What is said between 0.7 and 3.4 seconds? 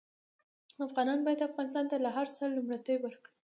افغانان باید افغانستان ته له هر څه لومړيتوب ورکړي